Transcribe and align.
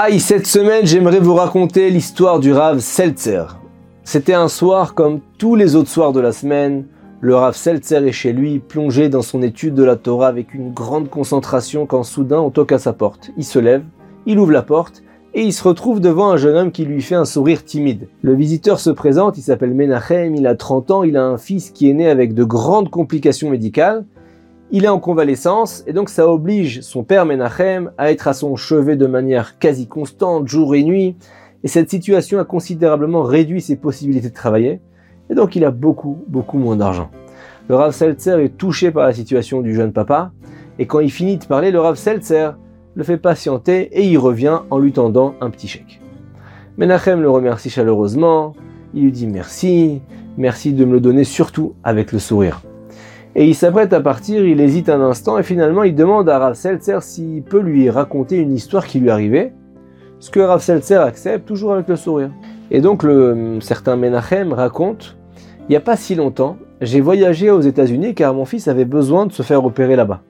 Aïe, 0.00 0.20
cette 0.20 0.46
semaine, 0.46 0.86
j'aimerais 0.86 1.18
vous 1.18 1.34
raconter 1.34 1.90
l'histoire 1.90 2.38
du 2.38 2.52
Rav 2.52 2.78
Seltzer. 2.78 3.58
C'était 4.04 4.32
un 4.32 4.46
soir 4.46 4.94
comme 4.94 5.18
tous 5.38 5.56
les 5.56 5.74
autres 5.74 5.88
soirs 5.88 6.12
de 6.12 6.20
la 6.20 6.30
semaine. 6.30 6.86
Le 7.20 7.34
Rav 7.34 7.56
Seltzer 7.56 8.06
est 8.06 8.12
chez 8.12 8.32
lui, 8.32 8.60
plongé 8.60 9.08
dans 9.08 9.22
son 9.22 9.42
étude 9.42 9.74
de 9.74 9.82
la 9.82 9.96
Torah 9.96 10.28
avec 10.28 10.54
une 10.54 10.72
grande 10.72 11.10
concentration 11.10 11.84
quand 11.84 12.04
soudain 12.04 12.38
on 12.38 12.50
toque 12.50 12.70
à 12.70 12.78
sa 12.78 12.92
porte. 12.92 13.32
Il 13.36 13.42
se 13.42 13.58
lève, 13.58 13.82
il 14.24 14.38
ouvre 14.38 14.52
la 14.52 14.62
porte 14.62 15.02
et 15.34 15.42
il 15.42 15.52
se 15.52 15.64
retrouve 15.64 15.98
devant 15.98 16.30
un 16.30 16.36
jeune 16.36 16.54
homme 16.54 16.70
qui 16.70 16.84
lui 16.84 17.02
fait 17.02 17.16
un 17.16 17.24
sourire 17.24 17.64
timide. 17.64 18.06
Le 18.22 18.36
visiteur 18.36 18.78
se 18.78 18.90
présente, 18.90 19.36
il 19.36 19.42
s'appelle 19.42 19.74
Menachem, 19.74 20.36
il 20.36 20.46
a 20.46 20.54
30 20.54 20.92
ans, 20.92 21.02
il 21.02 21.16
a 21.16 21.24
un 21.24 21.38
fils 21.38 21.72
qui 21.72 21.90
est 21.90 21.94
né 21.94 22.08
avec 22.08 22.34
de 22.34 22.44
grandes 22.44 22.88
complications 22.88 23.50
médicales. 23.50 24.04
Il 24.70 24.84
est 24.84 24.88
en 24.88 24.98
convalescence 24.98 25.82
et 25.86 25.94
donc 25.94 26.10
ça 26.10 26.28
oblige 26.28 26.82
son 26.82 27.02
père 27.02 27.24
Menachem 27.24 27.90
à 27.96 28.12
être 28.12 28.28
à 28.28 28.34
son 28.34 28.54
chevet 28.54 28.96
de 28.96 29.06
manière 29.06 29.58
quasi 29.58 29.86
constante, 29.86 30.46
jour 30.46 30.74
et 30.74 30.82
nuit. 30.82 31.16
Et 31.64 31.68
cette 31.68 31.88
situation 31.88 32.38
a 32.38 32.44
considérablement 32.44 33.22
réduit 33.22 33.62
ses 33.62 33.76
possibilités 33.76 34.28
de 34.28 34.34
travailler. 34.34 34.82
Et 35.30 35.34
donc 35.34 35.56
il 35.56 35.64
a 35.64 35.70
beaucoup, 35.70 36.22
beaucoup 36.28 36.58
moins 36.58 36.76
d'argent. 36.76 37.10
Le 37.70 37.76
Rav 37.76 37.92
Seltzer 37.92 38.44
est 38.44 38.58
touché 38.58 38.90
par 38.90 39.06
la 39.06 39.14
situation 39.14 39.62
du 39.62 39.74
jeune 39.74 39.94
papa. 39.94 40.32
Et 40.78 40.84
quand 40.84 41.00
il 41.00 41.10
finit 41.10 41.38
de 41.38 41.46
parler, 41.46 41.70
le 41.70 41.80
Rav 41.80 41.96
Seltzer 41.96 42.50
le 42.94 43.04
fait 43.04 43.16
patienter 43.16 43.88
et 43.92 44.04
il 44.04 44.18
revient 44.18 44.60
en 44.70 44.78
lui 44.78 44.92
tendant 44.92 45.34
un 45.40 45.48
petit 45.48 45.68
chèque. 45.68 46.02
Menachem 46.76 47.22
le 47.22 47.30
remercie 47.30 47.70
chaleureusement. 47.70 48.52
Il 48.92 49.04
lui 49.04 49.12
dit 49.12 49.28
merci, 49.28 50.02
merci 50.36 50.74
de 50.74 50.84
me 50.84 50.92
le 50.92 51.00
donner 51.00 51.24
surtout 51.24 51.72
avec 51.84 52.12
le 52.12 52.18
sourire 52.18 52.60
et 53.40 53.46
il 53.46 53.54
s'apprête 53.54 53.92
à 53.92 54.00
partir, 54.00 54.44
il 54.44 54.60
hésite 54.60 54.88
un 54.88 55.00
instant 55.00 55.38
et 55.38 55.44
finalement 55.44 55.84
il 55.84 55.94
demande 55.94 56.28
à 56.28 56.40
Rav 56.40 56.54
Seltzer 56.54 56.98
s'il 57.02 57.44
peut 57.44 57.60
lui 57.60 57.88
raconter 57.88 58.36
une 58.38 58.52
histoire 58.52 58.84
qui 58.84 58.98
lui 58.98 59.10
arrivait, 59.10 59.52
ce 60.18 60.28
que 60.28 60.40
Rav 60.40 60.60
Seltzer 60.60 60.96
accepte 60.96 61.46
toujours 61.46 61.72
avec 61.72 61.86
le 61.86 61.94
sourire. 61.94 62.32
Et 62.72 62.80
donc 62.80 63.04
le 63.04 63.60
certain 63.60 63.94
Menachem 63.94 64.52
raconte, 64.52 65.16
il 65.60 65.70
n'y 65.70 65.76
a 65.76 65.80
pas 65.80 65.94
si 65.94 66.16
longtemps, 66.16 66.56
j'ai 66.80 67.00
voyagé 67.00 67.48
aux 67.52 67.60
États-Unis 67.60 68.16
car 68.16 68.34
mon 68.34 68.44
fils 68.44 68.66
avait 68.66 68.84
besoin 68.84 69.24
de 69.24 69.32
se 69.32 69.44
faire 69.44 69.64
opérer 69.64 69.94
là-bas. 69.94 70.22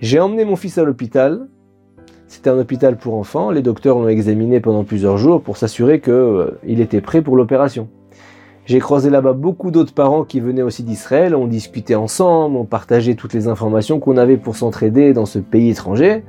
J'ai 0.00 0.20
emmené 0.20 0.44
mon 0.44 0.54
fils 0.54 0.78
à 0.78 0.84
l'hôpital. 0.84 1.48
C'était 2.28 2.50
un 2.50 2.58
hôpital 2.60 2.98
pour 2.98 3.16
enfants. 3.16 3.50
Les 3.50 3.62
docteurs 3.62 3.98
l'ont 3.98 4.06
examiné 4.06 4.60
pendant 4.60 4.84
plusieurs 4.84 5.18
jours 5.18 5.42
pour 5.42 5.56
s'assurer 5.56 6.00
qu'il 6.00 6.12
euh, 6.12 6.52
était 6.68 7.00
prêt 7.00 7.20
pour 7.20 7.36
l'opération. 7.36 7.88
J'ai 8.68 8.80
croisé 8.80 9.08
là-bas 9.08 9.32
beaucoup 9.32 9.70
d'autres 9.70 9.94
parents 9.94 10.24
qui 10.24 10.40
venaient 10.40 10.60
aussi 10.60 10.82
d'Israël, 10.82 11.34
on 11.34 11.46
discutait 11.46 11.94
ensemble, 11.94 12.54
on 12.54 12.66
partageait 12.66 13.14
toutes 13.14 13.32
les 13.32 13.48
informations 13.48 13.98
qu'on 13.98 14.18
avait 14.18 14.36
pour 14.36 14.56
s'entraider 14.56 15.14
dans 15.14 15.24
ce 15.24 15.38
pays 15.38 15.70
étranger. 15.70 16.22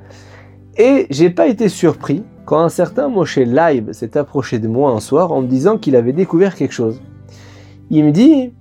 Et 0.77 1.05
j'ai 1.09 1.31
pas 1.31 1.47
été 1.47 1.67
surpris 1.67 2.23
quand 2.45 2.61
un 2.61 2.69
certain 2.69 3.09
Moshe 3.09 3.39
Laib 3.39 3.91
s'est 3.91 4.17
approché 4.17 4.57
de 4.57 4.69
moi 4.69 4.91
un 4.91 5.01
soir 5.01 5.33
en 5.33 5.41
me 5.41 5.47
disant 5.47 5.77
qu'il 5.77 5.97
avait 5.97 6.13
découvert 6.13 6.55
quelque 6.55 6.71
chose. 6.71 7.01
Il 7.89 8.05
me 8.05 8.11
dit, 8.11 8.53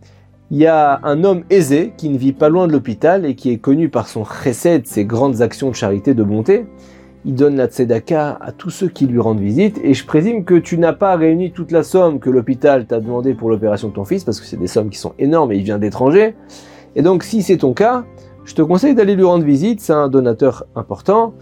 il 0.51 0.59
y 0.59 0.67
a 0.67 0.99
un 1.05 1.23
homme 1.23 1.45
aisé 1.49 1.93
qui 1.97 2.09
ne 2.09 2.19
vit 2.19 2.33
pas 2.33 2.49
loin 2.49 2.67
de 2.67 2.73
l'hôpital 2.73 3.25
et 3.25 3.37
qui 3.37 3.53
est 3.53 3.59
connu 3.59 3.91
par 3.91 4.09
son 4.09 4.25
chesed, 4.25 4.89
ses 4.89 5.05
grandes 5.05 5.41
actions 5.41 5.71
de 5.71 5.77
charité, 5.77 6.15
de 6.15 6.25
bonté, 6.25 6.67
il 7.29 7.35
donne 7.35 7.57
la 7.57 7.67
tzedaka 7.67 8.39
à 8.41 8.53
tous 8.53 8.71
ceux 8.71 8.89
qui 8.89 9.07
lui 9.07 9.21
rendent 9.21 9.39
visite, 9.39 9.79
et 9.85 9.93
je 9.93 10.07
présume 10.07 10.47
que 10.47 10.55
tu 10.55 10.79
n'as 10.79 10.95
pas 10.95 11.15
réuni 11.15 11.53
toute 11.53 11.73
la 11.73 11.83
somme 11.83 12.21
que 12.21 12.31
l'hôpital 12.31 12.87
t'a 12.87 13.01
demandé 13.01 13.35
pour 13.35 13.51
l'opération 13.51 13.89
de 13.89 13.93
ton 13.93 14.07
fils, 14.07 14.25
parce 14.25 14.41
que 14.41 14.47
c'est 14.47 14.57
des 14.57 14.67
sommes 14.67 14.89
qui 14.89 14.97
sont 14.97 15.13
énormes 15.19 15.53
et 15.53 15.57
il 15.57 15.63
vient 15.63 15.79
d'étranger. 15.79 16.35
Et 16.97 17.03
donc 17.03 17.23
si 17.25 17.43
c'est 17.43 17.59
ton 17.59 17.75
cas, 17.75 18.07
je 18.45 18.55
te 18.55 18.63
conseille 18.63 18.95
d'aller 18.95 19.15
lui 19.15 19.25
rendre 19.25 19.45
visite, 19.45 19.83
c'est 19.83 19.93
un 19.93 20.09
donateur 20.09 20.65
important, 20.75 21.35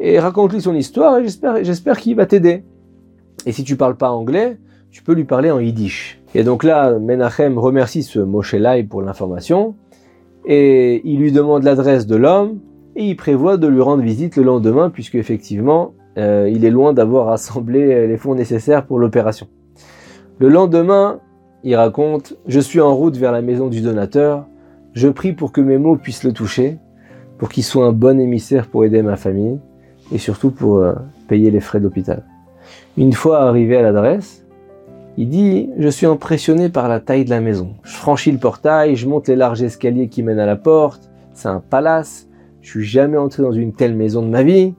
et 0.00 0.18
raconte-lui 0.18 0.60
son 0.60 0.74
histoire, 0.74 1.18
et 1.18 1.22
j'espère, 1.22 1.62
j'espère 1.62 1.98
qu'il 2.00 2.16
va 2.16 2.26
t'aider. 2.26 2.64
Et 3.46 3.52
si 3.52 3.62
tu 3.62 3.76
parles 3.76 3.96
pas 3.96 4.10
anglais, 4.10 4.58
tu 4.90 5.04
peux 5.04 5.12
lui 5.12 5.22
parler 5.22 5.52
en 5.52 5.60
yiddish. 5.60 6.20
Et 6.34 6.42
donc 6.42 6.64
là, 6.64 6.98
Menachem 6.98 7.60
remercie 7.60 8.02
ce 8.02 8.18
Moshe 8.18 8.54
Lai 8.54 8.82
pour 8.82 9.02
l'information, 9.02 9.76
et 10.44 11.00
il 11.08 11.20
lui 11.20 11.30
demande 11.30 11.62
l'adresse 11.62 12.08
de 12.08 12.16
l'homme, 12.16 12.58
et 12.98 13.04
il 13.04 13.16
prévoit 13.16 13.56
de 13.56 13.68
lui 13.68 13.80
rendre 13.80 14.02
visite 14.02 14.36
le 14.36 14.42
lendemain 14.42 14.90
puisque 14.90 15.14
effectivement 15.14 15.94
euh, 16.18 16.50
il 16.52 16.64
est 16.64 16.70
loin 16.70 16.92
d'avoir 16.92 17.26
rassemblé 17.32 18.06
les 18.08 18.16
fonds 18.16 18.34
nécessaires 18.34 18.84
pour 18.84 18.98
l'opération. 18.98 19.46
Le 20.40 20.48
lendemain, 20.48 21.20
il 21.62 21.76
raconte 21.76 22.34
Je 22.46 22.58
suis 22.58 22.80
en 22.80 22.94
route 22.94 23.16
vers 23.16 23.32
la 23.32 23.40
maison 23.40 23.68
du 23.68 23.80
donateur, 23.80 24.46
je 24.94 25.08
prie 25.08 25.32
pour 25.32 25.52
que 25.52 25.60
mes 25.60 25.78
mots 25.78 25.96
puissent 25.96 26.24
le 26.24 26.32
toucher, 26.32 26.78
pour 27.38 27.48
qu'il 27.48 27.62
soit 27.62 27.86
un 27.86 27.92
bon 27.92 28.18
émissaire 28.18 28.66
pour 28.66 28.84
aider 28.84 29.00
ma 29.02 29.16
famille 29.16 29.60
et 30.10 30.18
surtout 30.18 30.50
pour 30.50 30.78
euh, 30.78 30.94
payer 31.28 31.52
les 31.52 31.60
frais 31.60 31.78
d'hôpital. 31.78 32.24
Une 32.96 33.12
fois 33.12 33.42
arrivé 33.42 33.76
à 33.76 33.82
l'adresse, 33.82 34.44
il 35.16 35.28
dit 35.28 35.70
Je 35.78 35.88
suis 35.88 36.06
impressionné 36.06 36.68
par 36.68 36.88
la 36.88 36.98
taille 36.98 37.24
de 37.24 37.30
la 37.30 37.40
maison. 37.40 37.74
Je 37.84 37.94
franchis 37.94 38.32
le 38.32 38.38
portail, 38.38 38.96
je 38.96 39.06
monte 39.06 39.28
les 39.28 39.36
larges 39.36 39.62
escaliers 39.62 40.08
qui 40.08 40.24
mènent 40.24 40.40
à 40.40 40.46
la 40.46 40.56
porte. 40.56 41.10
C'est 41.32 41.48
un 41.48 41.60
palace. 41.60 42.27
Je 42.60 42.70
suis 42.70 42.84
jamais 42.84 43.16
entré 43.16 43.42
dans 43.42 43.52
une 43.52 43.72
telle 43.72 43.94
maison 43.94 44.22
de 44.22 44.28
ma 44.28 44.42
vie. 44.42 44.74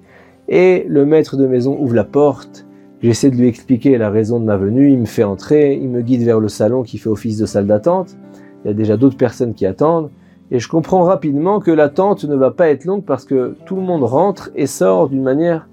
Et 0.47 0.85
le 0.87 1.05
maître 1.05 1.37
de 1.37 1.45
maison 1.45 1.77
ouvre 1.79 1.95
la 1.95 2.03
porte. 2.03 2.65
J'essaie 3.01 3.29
de 3.29 3.35
lui 3.35 3.47
expliquer 3.47 3.97
la 3.97 4.09
raison 4.09 4.39
de 4.39 4.45
ma 4.45 4.57
venue. 4.57 4.91
Il 4.91 4.99
me 4.99 5.05
fait 5.05 5.23
entrer. 5.23 5.75
Il 5.75 5.89
me 5.89 6.01
guide 6.01 6.23
vers 6.23 6.39
le 6.39 6.49
salon 6.49 6.83
qui 6.83 6.97
fait 6.97 7.09
office 7.09 7.37
de 7.37 7.45
salle 7.45 7.67
d'attente. 7.67 8.17
Il 8.63 8.67
y 8.67 8.71
a 8.71 8.73
déjà 8.73 8.97
d'autres 8.97 9.17
personnes 9.17 9.53
qui 9.53 9.65
attendent. 9.65 10.09
Et 10.51 10.59
je 10.59 10.67
comprends 10.67 11.03
rapidement 11.03 11.59
que 11.59 11.71
l'attente 11.71 12.25
ne 12.25 12.35
va 12.35 12.51
pas 12.51 12.69
être 12.69 12.85
longue 12.85 13.05
parce 13.05 13.23
que 13.23 13.55
tout 13.65 13.75
le 13.75 13.83
monde 13.83 14.03
rentre 14.03 14.49
et 14.55 14.65
sort 14.65 15.07
d'une 15.09 15.21
manière 15.21 15.67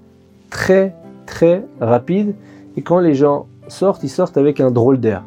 très 0.49 0.95
très 1.25 1.65
rapide. 1.81 2.35
Et 2.77 2.81
quand 2.81 2.99
les 2.99 3.15
gens 3.15 3.47
sortent, 3.67 4.03
ils 4.03 4.09
sortent 4.09 4.37
avec 4.37 4.61
un 4.61 4.69
drôle 4.69 4.99
d'air. 4.99 5.23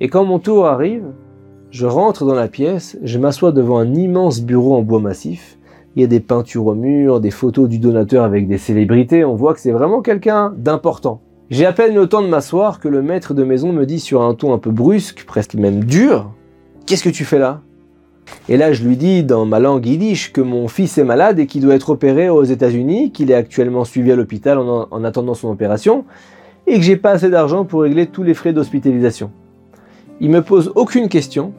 Et 0.00 0.08
quand 0.08 0.24
mon 0.24 0.38
tour 0.38 0.66
arrive, 0.66 1.04
je 1.70 1.86
rentre 1.86 2.24
dans 2.24 2.34
la 2.34 2.48
pièce, 2.48 2.98
je 3.02 3.18
m'assois 3.18 3.52
devant 3.52 3.78
un 3.78 3.94
immense 3.94 4.40
bureau 4.40 4.74
en 4.74 4.82
bois 4.82 5.00
massif 5.00 5.58
il 5.96 6.02
y 6.02 6.04
a 6.04 6.08
des 6.08 6.20
peintures 6.20 6.66
au 6.66 6.74
mur, 6.74 7.20
des 7.20 7.30
photos 7.30 7.68
du 7.68 7.78
donateur 7.78 8.24
avec 8.24 8.48
des 8.48 8.58
célébrités, 8.58 9.24
on 9.24 9.34
voit 9.34 9.54
que 9.54 9.60
c'est 9.60 9.70
vraiment 9.70 10.02
quelqu'un 10.02 10.52
d'important. 10.56 11.20
J'ai 11.50 11.66
à 11.66 11.72
peine 11.72 11.94
le 11.94 12.08
temps 12.08 12.22
de 12.22 12.28
m'asseoir 12.28 12.80
que 12.80 12.88
le 12.88 13.02
maître 13.02 13.34
de 13.34 13.44
maison 13.44 13.72
me 13.72 13.84
dit 13.86 14.00
sur 14.00 14.22
un 14.22 14.34
ton 14.34 14.54
un 14.54 14.58
peu 14.58 14.70
brusque, 14.70 15.24
presque 15.26 15.54
même 15.54 15.84
dur, 15.84 16.30
Qu'est-ce 16.86 17.02
que 17.02 17.08
tu 17.08 17.24
fais 17.24 17.38
là? 17.38 17.62
Et 18.48 18.58
là 18.58 18.74
je 18.74 18.84
lui 18.84 18.96
dis 18.96 19.24
dans 19.24 19.46
ma 19.46 19.58
langue 19.58 19.86
yiddish 19.86 20.32
que 20.32 20.42
mon 20.42 20.68
fils 20.68 20.98
est 20.98 21.04
malade 21.04 21.38
et 21.38 21.46
qu'il 21.46 21.62
doit 21.62 21.74
être 21.74 21.90
opéré 21.90 22.28
aux 22.28 22.44
États-Unis, 22.44 23.10
qu'il 23.10 23.30
est 23.30 23.34
actuellement 23.34 23.84
suivi 23.84 24.12
à 24.12 24.16
l'hôpital 24.16 24.58
en, 24.58 24.86
en 24.90 25.04
attendant 25.04 25.32
son 25.32 25.48
opération, 25.50 26.04
et 26.66 26.76
que 26.76 26.82
j'ai 26.82 26.96
pas 26.96 27.12
assez 27.12 27.30
d'argent 27.30 27.64
pour 27.64 27.82
régler 27.82 28.06
tous 28.06 28.22
les 28.22 28.34
frais 28.34 28.52
d'hospitalisation. 28.52 29.30
Il 30.20 30.30
me 30.30 30.42
pose 30.42 30.72
aucune 30.74 31.08
question, 31.08 31.52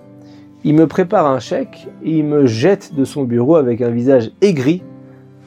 il 0.65 0.73
me 0.73 0.87
prépare 0.87 1.27
un 1.27 1.37
chèque 1.37 1.87
et 2.03 2.17
il 2.17 2.25
me 2.25 2.47
jette 2.47 2.95
de 2.95 3.05
son 3.05 3.23
bureau 3.23 3.55
avec 3.55 3.81
un 3.81 3.91
visage 3.91 4.31
aigri. 4.41 4.81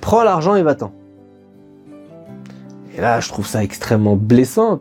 Prends 0.00 0.22
l'argent 0.22 0.54
et 0.54 0.62
va-t'en. 0.62 0.92
Et 2.96 3.00
là, 3.00 3.18
je 3.18 3.28
trouve 3.28 3.44
ça 3.44 3.64
extrêmement 3.64 4.14
blessant. 4.14 4.80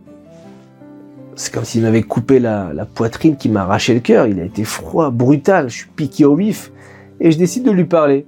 C'est 1.34 1.52
comme 1.52 1.66
s'il 1.66 1.82
m'avait 1.82 2.04
coupé 2.04 2.38
la, 2.38 2.72
poitrine 2.94 3.36
qui 3.36 3.50
m'a 3.50 3.64
arraché 3.64 3.96
le 3.96 4.00
cœur. 4.00 4.28
Il 4.28 4.40
a 4.40 4.44
été 4.44 4.64
froid, 4.64 5.10
brutal. 5.10 5.70
Je 5.70 5.78
suis 5.78 5.90
piqué 5.90 6.24
au 6.24 6.36
vif 6.36 6.72
et 7.20 7.32
je 7.32 7.38
décide 7.40 7.64
de 7.64 7.72
lui 7.72 7.86
parler. 7.86 8.28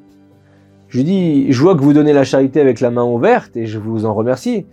Je 0.87 0.97
lui 0.97 1.03
dis, 1.03 1.51
je 1.51 1.61
vois 1.61 1.75
que 1.75 1.81
vous 1.81 1.93
donnez 1.93 2.13
la 2.13 2.23
charité 2.23 2.59
avec 2.59 2.79
la 2.79 2.89
main 2.89 3.03
ouverte 3.03 3.55
et 3.55 3.67
je 3.67 3.77
vous 3.77 4.07
en 4.07 4.15
remercie, 4.15 4.65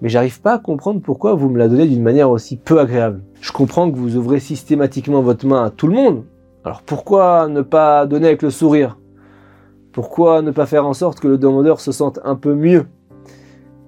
mais 0.00 0.08
j'arrive 0.08 0.40
pas 0.40 0.54
à 0.54 0.58
comprendre 0.58 1.02
pourquoi 1.02 1.34
vous 1.34 1.50
me 1.50 1.58
la 1.58 1.68
donnez 1.68 1.86
d'une 1.86 2.02
manière 2.02 2.30
aussi 2.30 2.56
peu 2.56 2.80
agréable. 2.80 3.20
Je 3.42 3.52
comprends 3.52 3.90
que 3.90 3.96
vous 3.98 4.16
ouvrez 4.16 4.40
systématiquement 4.40 5.20
votre 5.20 5.46
main 5.46 5.64
à 5.64 5.68
tout 5.68 5.86
le 5.86 5.92
monde, 5.92 6.24
alors 6.64 6.82
pourquoi 6.82 7.48
ne 7.48 7.62
pas 7.62 8.06
donner 8.06 8.26
avec 8.26 8.42
le 8.42 8.50
sourire? 8.50 8.98
Pourquoi 9.92 10.42
ne 10.42 10.50
pas 10.50 10.66
faire 10.66 10.86
en 10.86 10.92
sorte 10.92 11.20
que 11.20 11.28
le 11.28 11.38
demandeur 11.38 11.80
se 11.80 11.92
sente 11.92 12.20
un 12.24 12.34
peu 12.34 12.54
mieux? 12.54 12.86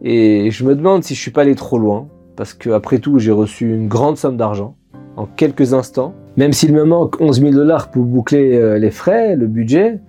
Et 0.02 0.50
je 0.50 0.64
me 0.64 0.75
demande 0.75 1.05
si 1.05 1.14
je 1.14 1.20
suis 1.20 1.31
pas 1.31 1.43
allé 1.43 1.55
trop 1.55 1.78
loin, 1.78 2.08
parce 2.37 2.55
qu'après 2.55 2.99
tout 2.99 3.19
j'ai 3.19 3.32
reçu 3.32 3.75
une 3.75 3.88
grande 3.88 4.17
somme 4.17 4.37
d'argent 4.37 4.76
en 5.17 5.26
quelques 5.26 5.75
instants, 5.75 6.14
même 6.37 6.52
s'il 6.52 6.72
me 6.72 6.84
manque 6.84 7.20
11 7.20 7.40
000 7.40 7.52
dollars 7.52 7.90
pour 7.90 8.05
boucler 8.05 8.56
euh, 8.56 8.78
les 8.78 8.90
frais, 8.90 9.37
le 9.37 9.46
budget. 9.46 10.00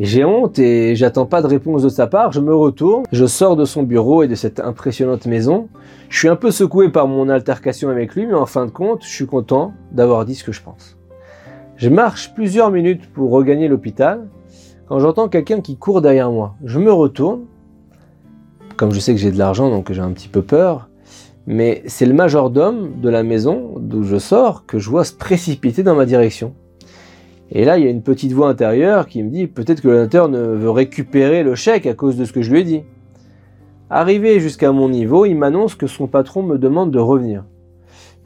J'ai 0.00 0.24
honte 0.24 0.58
et 0.58 0.96
j'attends 0.96 1.26
pas 1.26 1.42
de 1.42 1.46
réponse 1.46 1.82
de 1.82 1.88
sa 1.88 2.06
part. 2.06 2.32
Je 2.32 2.40
me 2.40 2.54
retourne, 2.54 3.04
je 3.12 3.26
sors 3.26 3.56
de 3.56 3.64
son 3.64 3.82
bureau 3.82 4.22
et 4.22 4.28
de 4.28 4.34
cette 4.34 4.60
impressionnante 4.60 5.26
maison. 5.26 5.68
Je 6.08 6.18
suis 6.18 6.28
un 6.28 6.36
peu 6.36 6.50
secoué 6.50 6.88
par 6.88 7.06
mon 7.06 7.28
altercation 7.28 7.90
avec 7.90 8.14
lui, 8.14 8.26
mais 8.26 8.34
en 8.34 8.46
fin 8.46 8.66
de 8.66 8.70
compte, 8.70 9.04
je 9.04 9.10
suis 9.10 9.26
content 9.26 9.72
d'avoir 9.92 10.24
dit 10.24 10.34
ce 10.34 10.44
que 10.44 10.52
je 10.52 10.62
pense. 10.62 10.97
Je 11.78 11.88
marche 11.88 12.34
plusieurs 12.34 12.72
minutes 12.72 13.06
pour 13.12 13.30
regagner 13.30 13.68
l'hôpital 13.68 14.26
quand 14.88 14.98
j'entends 14.98 15.28
quelqu'un 15.28 15.60
qui 15.60 15.76
court 15.76 16.00
derrière 16.00 16.32
moi. 16.32 16.56
Je 16.64 16.80
me 16.80 16.92
retourne, 16.92 17.42
comme 18.76 18.90
je 18.90 18.98
sais 18.98 19.14
que 19.14 19.20
j'ai 19.20 19.30
de 19.30 19.38
l'argent, 19.38 19.70
donc 19.70 19.92
j'ai 19.92 20.00
un 20.00 20.10
petit 20.10 20.26
peu 20.26 20.42
peur, 20.42 20.88
mais 21.46 21.84
c'est 21.86 22.04
le 22.04 22.14
majordome 22.14 23.00
de 23.00 23.08
la 23.08 23.22
maison 23.22 23.74
d'où 23.78 24.02
je 24.02 24.18
sors 24.18 24.66
que 24.66 24.80
je 24.80 24.90
vois 24.90 25.04
se 25.04 25.12
précipiter 25.12 25.84
dans 25.84 25.94
ma 25.94 26.04
direction. 26.04 26.52
Et 27.52 27.64
là, 27.64 27.78
il 27.78 27.84
y 27.84 27.86
a 27.86 27.90
une 27.90 28.02
petite 28.02 28.32
voix 28.32 28.48
intérieure 28.48 29.06
qui 29.06 29.22
me 29.22 29.30
dit 29.30 29.46
peut-être 29.46 29.80
que 29.80 29.86
le 29.86 30.26
ne 30.26 30.56
veut 30.56 30.70
récupérer 30.70 31.44
le 31.44 31.54
chèque 31.54 31.86
à 31.86 31.94
cause 31.94 32.16
de 32.16 32.24
ce 32.24 32.32
que 32.32 32.42
je 32.42 32.50
lui 32.50 32.62
ai 32.62 32.64
dit. 32.64 32.82
Arrivé 33.88 34.40
jusqu'à 34.40 34.72
mon 34.72 34.88
niveau, 34.88 35.26
il 35.26 35.36
m'annonce 35.36 35.76
que 35.76 35.86
son 35.86 36.08
patron 36.08 36.42
me 36.42 36.58
demande 36.58 36.90
de 36.90 36.98
revenir. 36.98 37.44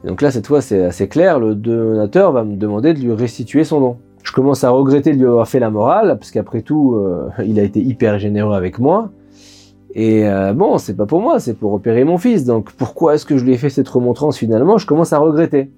Donc 0.03 0.21
là, 0.21 0.31
cette 0.31 0.47
fois, 0.47 0.61
c'est 0.61 0.83
assez 0.83 1.07
clair, 1.07 1.39
le 1.39 1.55
donateur 1.55 2.31
va 2.31 2.43
me 2.43 2.55
demander 2.55 2.93
de 2.93 2.99
lui 2.99 3.13
restituer 3.13 3.63
son 3.63 3.79
don. 3.79 3.97
Je 4.23 4.31
commence 4.31 4.63
à 4.63 4.69
regretter 4.69 5.13
de 5.13 5.17
lui 5.17 5.25
avoir 5.25 5.47
fait 5.47 5.59
la 5.59 5.69
morale, 5.69 6.17
parce 6.19 6.31
qu'après 6.31 6.61
tout, 6.61 6.95
euh, 6.95 7.29
il 7.45 7.59
a 7.59 7.63
été 7.63 7.79
hyper 7.79 8.19
généreux 8.19 8.55
avec 8.55 8.79
moi. 8.79 9.11
Et 9.95 10.27
euh, 10.27 10.53
bon, 10.53 10.77
c'est 10.77 10.95
pas 10.95 11.05
pour 11.05 11.21
moi, 11.21 11.39
c'est 11.39 11.53
pour 11.53 11.73
opérer 11.73 12.03
mon 12.03 12.17
fils. 12.17 12.45
Donc 12.45 12.71
pourquoi 12.71 13.15
est-ce 13.15 13.25
que 13.25 13.37
je 13.37 13.45
lui 13.45 13.53
ai 13.53 13.57
fait 13.57 13.69
cette 13.69 13.87
remontrance 13.87 14.37
finalement? 14.37 14.77
Je 14.77 14.87
commence 14.87 15.13
à 15.13 15.19
regretter. 15.19 15.69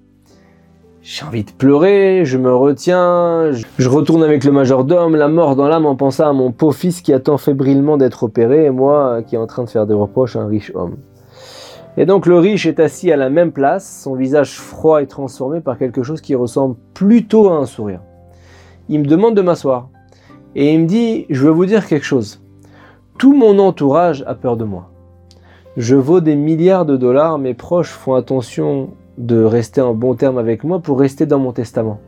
J'ai 1.02 1.24
envie 1.24 1.44
de 1.44 1.52
pleurer, 1.52 2.24
je 2.24 2.36
me 2.36 2.52
retiens, 2.52 3.52
je 3.52 3.88
retourne 3.88 4.24
avec 4.24 4.42
le 4.42 4.50
majordome, 4.50 5.14
la 5.14 5.28
mort 5.28 5.54
dans 5.54 5.68
l'âme 5.68 5.86
en 5.86 5.94
pensant 5.94 6.28
à 6.28 6.32
mon 6.32 6.50
pauvre 6.50 6.74
fils 6.74 7.00
qui 7.00 7.12
attend 7.12 7.36
fébrilement 7.36 7.96
d'être 7.96 8.24
opéré 8.24 8.64
et 8.64 8.70
moi 8.70 9.22
qui 9.22 9.36
est 9.36 9.38
en 9.38 9.46
train 9.46 9.62
de 9.62 9.68
faire 9.68 9.86
des 9.86 9.94
reproches 9.94 10.34
à 10.34 10.40
un 10.40 10.48
riche 10.48 10.72
homme. 10.74 10.96
Et 11.98 12.04
donc 12.04 12.26
le 12.26 12.38
riche 12.38 12.66
est 12.66 12.78
assis 12.78 13.10
à 13.10 13.16
la 13.16 13.30
même 13.30 13.52
place, 13.52 14.02
son 14.02 14.14
visage 14.14 14.58
froid 14.58 15.00
est 15.00 15.06
transformé 15.06 15.60
par 15.60 15.78
quelque 15.78 16.02
chose 16.02 16.20
qui 16.20 16.34
ressemble 16.34 16.76
plutôt 16.92 17.48
à 17.48 17.56
un 17.56 17.64
sourire. 17.64 18.00
Il 18.88 19.00
me 19.00 19.06
demande 19.06 19.34
de 19.34 19.40
m'asseoir 19.40 19.88
et 20.54 20.74
il 20.74 20.80
me 20.80 20.86
dit, 20.86 21.24
je 21.30 21.42
veux 21.42 21.50
vous 21.50 21.66
dire 21.66 21.86
quelque 21.86 22.04
chose. 22.04 22.42
Tout 23.18 23.34
mon 23.34 23.58
entourage 23.58 24.22
a 24.26 24.34
peur 24.34 24.58
de 24.58 24.64
moi. 24.64 24.90
Je 25.78 25.96
vaux 25.96 26.20
des 26.20 26.36
milliards 26.36 26.84
de 26.84 26.98
dollars, 26.98 27.38
mes 27.38 27.54
proches 27.54 27.90
font 27.90 28.14
attention 28.14 28.90
de 29.16 29.42
rester 29.42 29.80
en 29.80 29.94
bon 29.94 30.14
terme 30.14 30.36
avec 30.36 30.64
moi 30.64 30.80
pour 30.80 31.00
rester 31.00 31.24
dans 31.24 31.38
mon 31.38 31.52
testament. 31.52 31.98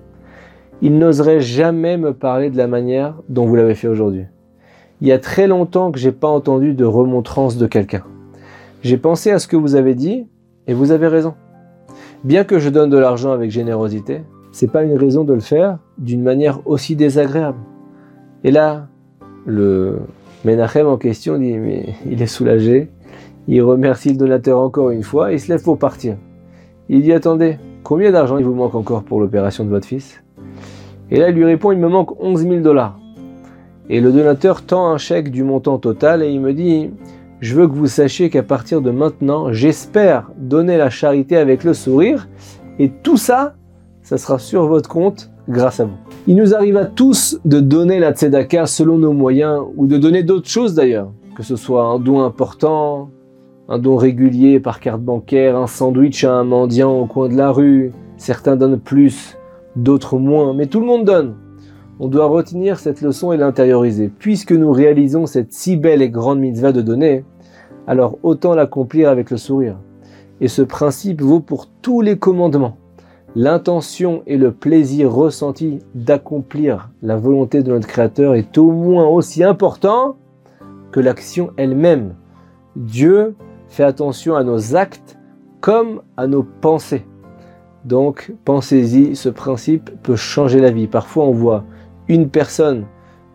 Ils 0.83 0.99
n'oseraient 0.99 1.41
jamais 1.41 1.97
me 1.97 2.13
parler 2.13 2.51
de 2.51 2.59
la 2.59 2.67
manière 2.67 3.15
dont 3.31 3.47
vous 3.47 3.57
l'avez 3.57 3.75
fait 3.75 3.89
aujourd'hui. 3.89 4.25
Il 5.01 5.09
y 5.09 5.13
a 5.13 5.19
très 5.19 5.47
longtemps 5.47 5.91
que 5.93 5.99
j'ai 5.99 6.13
pas 6.13 6.29
entendu 6.29 6.75
de 6.75 6.85
remontrance 6.85 7.57
de 7.57 7.67
quelqu'un. 7.67 8.03
J'ai 8.83 8.97
pensé 8.97 9.31
à 9.31 9.39
ce 9.39 9.49
que 9.49 9.57
vous 9.57 9.75
avez 9.75 9.95
dit 9.95 10.27
et 10.67 10.75
vous 10.75 10.93
avez 10.93 11.09
raison. 11.09 11.35
Bien 12.23 12.45
que 12.45 12.59
je 12.59 12.69
donne 12.69 12.91
de 12.91 12.99
l'argent 12.99 13.33
avec 13.33 13.51
générosité, 13.51 14.23
c'est 14.53 14.71
pas 14.71 14.85
une 14.85 14.97
raison 14.97 15.25
de 15.25 15.35
le 15.35 15.41
faire 15.41 15.79
d'une 15.99 16.23
manière 16.23 16.61
aussi 16.67 16.95
désagréable. 16.95 17.59
Et 18.45 18.53
là, 18.53 18.87
le 19.47 19.99
Menachem 20.45 20.87
en 20.87 20.97
question 20.97 21.39
dit, 21.39 21.55
mais 21.55 21.95
il 22.07 22.23
est 22.23 22.27
soulagé, 22.27 22.89
il 23.49 23.63
remercie 23.63 24.11
le 24.11 24.17
donateur 24.17 24.61
encore 24.61 24.91
une 24.91 25.03
fois 25.03 25.33
et 25.33 25.35
il 25.35 25.41
se 25.41 25.51
lève 25.51 25.63
pour 25.63 25.79
partir. 25.79 26.17
Il 26.89 27.03
dit, 27.03 27.13
attendez, 27.13 27.59
combien 27.83 28.13
d'argent 28.13 28.39
il 28.39 28.45
vous 28.45 28.55
manque 28.55 28.77
encore 28.77 29.03
pour 29.03 29.21
l'opération 29.21 29.65
de 29.65 29.71
votre 29.71 29.87
fils? 29.87 30.23
Et 31.11 31.19
là, 31.19 31.31
il 31.31 31.35
lui 31.35 31.45
répond, 31.45 31.73
il 31.73 31.79
me 31.79 31.89
manque 31.89 32.21
11 32.23 32.43
000 32.43 32.61
dollars. 32.61 32.99
Et 33.89 34.01
le 34.01 34.13
donateur 34.13 34.63
tend 34.63 34.89
un 34.89 34.99
chèque 34.99 35.31
du 35.31 35.43
montant 35.43 35.79
total 35.79 36.23
et 36.23 36.31
il 36.31 36.41
me 36.41 36.53
dit, 36.53 36.91
je 37.41 37.55
veux 37.55 37.69
que 37.69 37.73
vous 37.73 37.87
sachiez 37.87 38.31
qu'à 38.31 38.43
partir 38.43 38.81
de 38.81 38.91
maintenant, 38.91 39.53
j'espère 39.53 40.31
donner 40.37 40.77
la 40.77 40.91
charité 40.91 41.37
avec 41.37 41.63
le 41.63 41.73
sourire 41.73 42.29
et 42.79 42.91
tout 42.91 43.17
ça, 43.17 43.55
ça 44.03 44.19
sera 44.19 44.39
sur 44.39 44.67
votre 44.67 44.89
compte 44.89 45.31
grâce 45.49 45.81
à 45.81 45.85
vous. 45.85 45.97
Il 46.27 46.37
nous 46.37 46.55
arrive 46.55 46.77
à 46.77 46.85
tous 46.85 47.41
de 47.45 47.61
donner 47.61 48.01
la 48.01 48.13
tzedaka 48.13 48.67
selon 48.67 48.99
nos 48.99 49.13
moyens 49.13 49.63
ou 49.77 49.87
de 49.87 49.97
donner 49.97 50.23
d'autres 50.23 50.49
choses 50.49 50.75
d'ailleurs, 50.75 51.13
que 51.37 51.43
ce 51.43 51.57
soit 51.57 51.85
un 51.85 51.99
don 51.99 52.23
important, 52.23 53.11
un 53.69 53.79
don 53.79 53.97
régulier 53.97 54.61
par 54.61 54.81
carte 54.81 55.01
bancaire, 55.01 55.57
un 55.57 55.67
sandwich 55.67 56.25
à 56.25 56.33
un 56.33 56.45
mendiant 56.45 56.99
au 56.99 57.07
coin 57.07 57.29
de 57.29 57.37
la 57.37 57.51
rue. 57.51 57.93
Certains 58.17 58.57
donnent 58.57 58.81
plus, 58.81 59.37
d'autres 59.77 60.19
moins, 60.19 60.55
mais 60.55 60.67
tout 60.67 60.81
le 60.81 60.87
monde 60.87 61.05
donne. 61.05 61.35
On 62.01 62.07
doit 62.07 62.27
retenir 62.27 62.79
cette 62.79 63.01
leçon 63.01 63.33
et 63.33 63.37
l'intérioriser. 63.37 64.09
Puisque 64.09 64.53
nous 64.53 64.71
réalisons 64.71 65.27
cette 65.27 65.53
si 65.53 65.77
belle 65.77 66.01
et 66.01 66.11
grande 66.11 66.39
mitzvah 66.39 66.71
de 66.71 66.81
donner, 66.81 67.25
alors 67.89 68.19
autant 68.23 68.55
l'accomplir 68.55 69.09
avec 69.09 69.31
le 69.31 69.37
sourire. 69.37 69.79
Et 70.41 70.47
ce 70.47 70.63
principe 70.63 71.21
vaut 71.21 71.41
pour 71.41 71.67
tous 71.67 72.01
les 72.01 72.17
commandements. 72.17 72.77
L'intention 73.35 74.23
et 74.27 74.37
le 74.37 74.53
plaisir 74.53 75.13
ressenti 75.13 75.81
d'accomplir 75.97 76.91
la 77.03 77.17
volonté 77.17 77.65
de 77.65 77.73
notre 77.73 77.89
Créateur 77.89 78.37
est 78.37 78.57
au 78.59 78.71
moins 78.71 79.07
aussi 79.07 79.43
important 79.43 80.17
que 80.93 81.01
l'action 81.01 81.51
elle-même. 81.57 82.15
Dieu 82.77 83.35
fait 83.67 83.85
attention 83.85 84.37
à 84.37 84.45
nos 84.45 84.77
actes 84.77 85.19
comme 85.61 86.01
à 86.17 86.29
nos 86.29 86.45
pensées. 86.45 87.05
Donc 87.85 88.33
pensez-y, 88.45 89.17
ce 89.17 89.29
principe 89.29 89.91
peut 90.03 90.17
changer 90.17 90.61
la 90.61 90.71
vie. 90.71 90.87
Parfois 90.87 91.25
on 91.25 91.33
voit 91.33 91.65
une 92.09 92.29
personne 92.29 92.85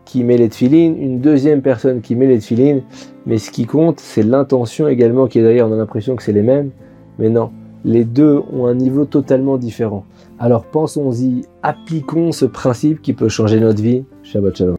qui 0.06 0.24
met 0.24 0.38
les 0.38 0.50
tefilines, 0.50 1.02
une 1.02 1.20
deuxième 1.20 1.62
personne 1.62 2.02
qui 2.02 2.16
met 2.16 2.28
les 2.28 2.40
tefilines, 2.40 2.84
mais 3.26 3.38
ce 3.38 3.52
qui 3.52 3.66
compte 3.66 4.00
c'est 4.00 4.24
l'intention 4.24 4.88
également 4.88 5.28
qui 5.28 5.40
est 5.40 5.44
d'ailleurs 5.44 5.70
on 5.70 5.74
a 5.74 5.78
l'impression 5.78 6.16
que 6.16 6.24
c'est 6.24 6.34
les 6.34 6.42
mêmes, 6.42 6.72
mais 7.20 7.30
non 7.30 7.52
les 7.86 8.06
deux 8.06 8.42
ont 8.54 8.66
un 8.66 8.76
niveau 8.76 9.06
totalement 9.06 9.58
différent. 9.58 10.06
Alors 10.40 10.66
pensons-y, 10.66 11.46
appliquons 11.62 12.32
ce 12.32 12.46
principe 12.46 13.02
qui 13.02 13.14
peut 13.14 13.30
changer 13.30 13.60
notre 13.60 13.82
vie. 13.82 14.04
Shabbat 14.24 14.58
Shalom. 14.58 14.76